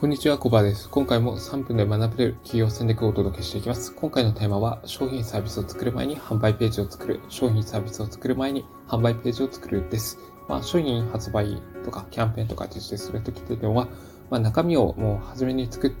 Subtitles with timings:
[0.00, 0.88] こんにちは、コバです。
[0.88, 3.94] 今回も3分で学べる企業戦略をお届けしていきます。
[3.94, 10.18] 今回のテーマは、商品サービスを作る前に販売ページを作る、商品サービスを作る前に販売ページを作るです。
[10.48, 13.88] まあ、商品発売とかキャンペーンとか実施するときっていうのは、
[14.30, 15.92] まあ、中身をもう初めに作っ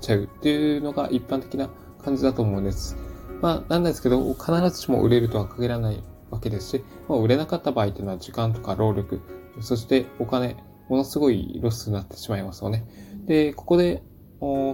[0.00, 1.70] ちゃうっていうのが一般的な
[2.04, 2.96] 感じだと思うんです。
[3.40, 9.20] まあ、なんですけど、必ずしも売れるとは限らないわけですし、まあ、売れなかった場合っていうのは時間とか労力、
[9.60, 10.56] そしてお金、
[10.88, 12.84] ものすごいロスになってしまいますよね。
[13.26, 14.02] で、ここで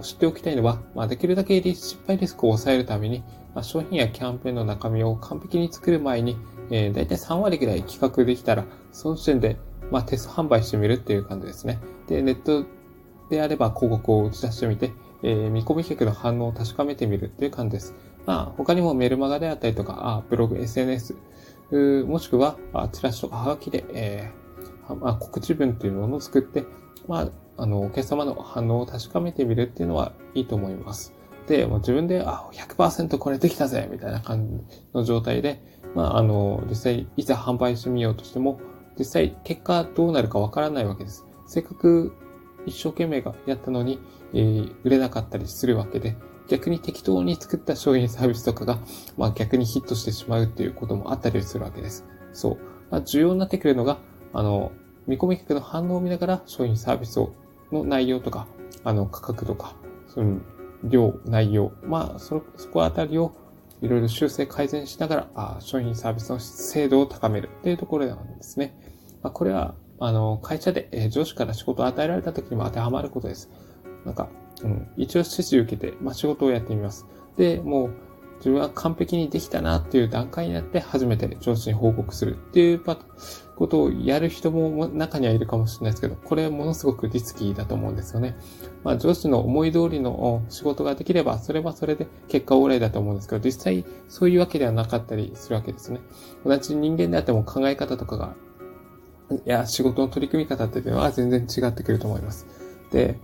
[0.01, 6.37] 知っておきたいのは、まあ、できるだけ失敗リスクを抑えるために、まあ、商品やキャンペーンの中身を完璧に作る前に、
[6.69, 9.57] えー、だいたい3割ぐらい企画できたら、その時点で、
[9.91, 11.79] まあ、テスト販売してみるっていう感じですね。
[12.07, 12.65] で、ネット
[13.29, 14.91] であれば広告を打ち出してみて、
[15.23, 17.93] えー、見込み客の反応を確かめてみるっていう感じです。
[18.25, 21.15] まあ、他にもメルマガであったりとか、あブログ、SNS、
[22.05, 22.57] もしくは、
[22.91, 26.65] チラシとかハガキで、えーまあ、告知文っていうものを作って、
[27.07, 27.29] まあ、
[27.61, 31.13] あの、お客様の反応を確かめてみるっていうのはいいと思います。
[31.45, 34.63] で、もう自分で、あ、100%これできたぜみたいな感じ
[34.95, 35.61] の状態で、
[35.93, 38.59] まあ、あの、実際、いざ販売してみようとしても、
[38.97, 41.23] 実際、結果どうなるかわからないわけです。
[41.45, 42.13] せっかく
[42.65, 43.99] 一生懸命がやったのに、
[44.33, 46.15] えー、売れなかったりするわけで、
[46.47, 48.79] 逆に適当に作った商品サービスとかが、
[49.17, 52.05] まあ逆にヒットしてしまうっていうこともあったりするわけです。
[52.33, 52.57] そう。
[52.89, 53.99] まあ、重要になってくるのが、
[54.33, 54.71] あの、
[55.05, 57.33] 見込み客の反応を見ながら商品サービスを
[57.71, 58.47] の内容とか、
[58.83, 59.75] あの、価格とか、
[60.07, 60.39] その、
[60.83, 63.33] 量、内容、まあ、そ、そこあたりを
[63.81, 68.75] いろいろ修正改善しながら、あ商品サービスの精度を高めるっていうところなんですね。
[69.21, 73.49] まあ、これは、あの、会社で、え上司から仕事を与えられた時にも当てはまることです。
[74.05, 74.29] なんか、
[74.63, 77.05] うん、一応指示受けて、まあ、仕事をやってみます。
[77.37, 77.93] で、もう、
[78.41, 82.79] 自分は完璧にできたなっていう段階になって初めて上司に報告するっていう
[83.55, 88.35] ことをやる人も中にはいるかもしれないですけど、これものすごくリスキーだと思うんですよね。
[88.83, 95.99] まあ上司の思い通りの仕事ができれば、それはそれで結果オーライだと思うんですけど、実際そういうわけではなかったりするわけですね。
[96.43, 98.33] 同じ人間であっても考え方とかが、
[99.29, 102.47] いや、仕事の取り組み方っていうのは全然違ってくると思います。
[102.91, 103.19] で、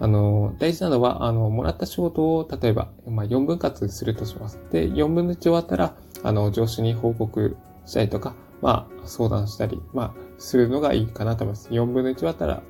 [0.00, 4.58] あの、大事なのは、あの、もらった仕事を、例えば、まあ、4分割するとします。
[4.72, 11.68] で、4分の1終わったら、あの、上司に報告したりとか、まあ、相談したり、まあ、するのがいいかなと思います。
[11.68, 12.62] 4分の1終わったら、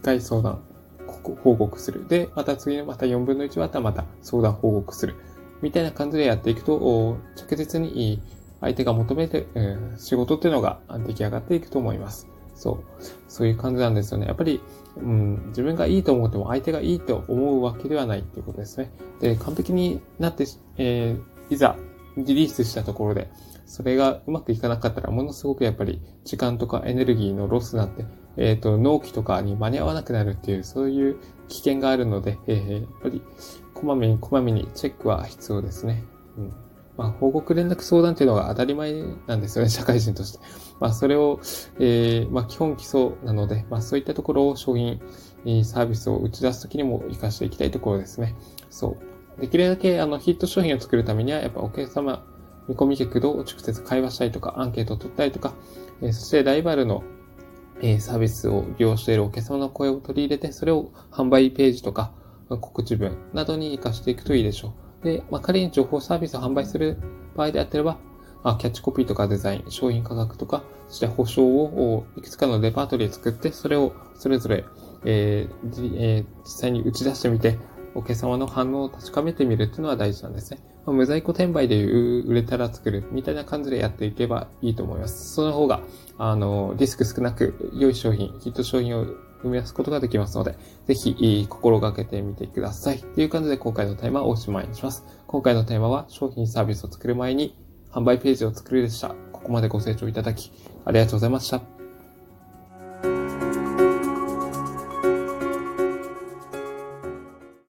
[0.00, 0.62] 1回相談、
[1.42, 2.06] 報告する。
[2.06, 5.14] で、また次のまた4分の1終わったらまた相談報告する。
[5.62, 8.20] みたいな感じでやっていくと、着実に
[8.60, 12.28] 相手が求めて、うん、仕事っていうのが出来上がっていくと思います。
[12.54, 13.02] そう。
[13.28, 14.26] そういう感じなんですよね。
[14.26, 14.60] やっぱり、
[14.96, 18.92] うん、自分がいいと思っても相手がいいと思うわけではないっていうことですね。
[19.20, 20.46] で、完璧になって、
[20.76, 21.76] えー、いざ
[22.16, 23.28] リリースしたところで、
[23.66, 28.04] それがうまくいかなかったら、ものすごくやっぱり時間とかエネルギーのロスになって、
[28.36, 31.16] えっ、ー、と、納期とかに間に合わなくなるっていう、そういう
[31.48, 33.22] 危険があるので、えー、やっぱり、
[33.74, 36.04] こまめにこまめにチェックは必要ですね。
[36.38, 36.52] うん
[36.96, 40.38] まあ、報告連絡相談っていうのが当たり前なんですよね、 社会人として。
[40.80, 41.40] まあ、それを、
[41.78, 45.00] えー、まあ、基本基礎なので、まあ、そういったところを商品、
[45.64, 48.34] サービスを打ち出すときにも活かしていきたいところですね。
[48.70, 48.96] そ
[49.38, 49.40] う。
[49.40, 52.24] できるだけ、あの、ヒット商品を作るためには、やっぱお客様、
[52.68, 55.54] 見込み客と直接会話したりとか、アンケートを取ったりとか、
[56.00, 57.02] えー、そしてライバルの、
[57.82, 62.12] え、サービスを利用しているお客様の声を取り入れて、それを販売ページとか、
[62.48, 64.83] 告知文などに活かしていくといいでしょう。
[65.04, 66.96] で、まあ、仮に情報サービスを販売する
[67.36, 67.98] 場合であってれば、
[68.42, 74.64] あ、キャッチコピーとかデザイン、商品価格とか、そして保証をいくつかのレパートリー作って、それをそれぞれ、
[75.04, 77.58] えーえー、実際に打ち出してみて、
[77.94, 80.58] お客様の反応を確かめてみるっていうのは大事なんですね。
[80.84, 85.34] まあ、無在庫転売で売れたら作るみたいな感じでやっていけばいいと思います。
[85.34, 85.80] その方が、
[86.18, 89.06] あの、リスク少なく良い商品、ヒット商品を
[89.44, 90.56] 生み出すことができますので、
[90.86, 92.98] ぜひ、心がけてみてください。
[92.98, 95.04] という感じで今回のテーマをおしまいにします。
[95.26, 97.56] 今回のテーマは商品サービスを作る前に
[97.92, 99.14] 販売ページを作るでした。
[99.32, 100.50] ここまでご清聴いただき、
[100.84, 101.83] ありがとうございました。